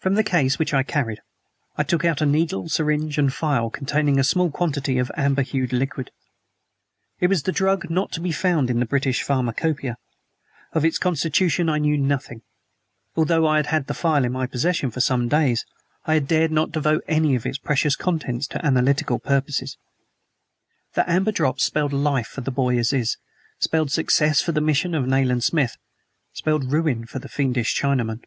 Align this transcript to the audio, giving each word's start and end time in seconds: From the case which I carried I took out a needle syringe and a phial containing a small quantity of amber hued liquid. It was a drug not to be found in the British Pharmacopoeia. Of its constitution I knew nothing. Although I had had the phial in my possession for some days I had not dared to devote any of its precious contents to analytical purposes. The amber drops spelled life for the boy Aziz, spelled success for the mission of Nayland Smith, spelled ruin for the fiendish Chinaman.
From 0.00 0.12
the 0.14 0.22
case 0.22 0.58
which 0.58 0.74
I 0.74 0.82
carried 0.82 1.20
I 1.78 1.82
took 1.82 2.04
out 2.04 2.20
a 2.20 2.26
needle 2.26 2.68
syringe 2.68 3.16
and 3.16 3.30
a 3.30 3.32
phial 3.32 3.70
containing 3.70 4.18
a 4.20 4.22
small 4.22 4.50
quantity 4.50 4.98
of 4.98 5.10
amber 5.16 5.40
hued 5.40 5.72
liquid. 5.72 6.10
It 7.18 7.28
was 7.28 7.48
a 7.48 7.52
drug 7.52 7.88
not 7.88 8.12
to 8.12 8.20
be 8.20 8.30
found 8.30 8.68
in 8.68 8.78
the 8.78 8.84
British 8.84 9.22
Pharmacopoeia. 9.22 9.96
Of 10.74 10.84
its 10.84 10.98
constitution 10.98 11.70
I 11.70 11.78
knew 11.78 11.96
nothing. 11.96 12.42
Although 13.16 13.46
I 13.46 13.56
had 13.56 13.68
had 13.68 13.86
the 13.86 13.94
phial 13.94 14.26
in 14.26 14.32
my 14.32 14.46
possession 14.46 14.90
for 14.90 15.00
some 15.00 15.28
days 15.28 15.64
I 16.04 16.12
had 16.12 16.24
not 16.24 16.28
dared 16.28 16.52
to 16.52 16.66
devote 16.74 17.04
any 17.08 17.34
of 17.34 17.46
its 17.46 17.56
precious 17.56 17.96
contents 17.96 18.46
to 18.48 18.62
analytical 18.62 19.18
purposes. 19.18 19.78
The 20.92 21.08
amber 21.10 21.32
drops 21.32 21.64
spelled 21.64 21.94
life 21.94 22.28
for 22.28 22.42
the 22.42 22.50
boy 22.50 22.76
Aziz, 22.78 23.16
spelled 23.60 23.90
success 23.92 24.42
for 24.42 24.52
the 24.52 24.60
mission 24.60 24.94
of 24.94 25.06
Nayland 25.08 25.42
Smith, 25.42 25.78
spelled 26.34 26.70
ruin 26.70 27.06
for 27.06 27.18
the 27.18 27.30
fiendish 27.30 27.74
Chinaman. 27.80 28.24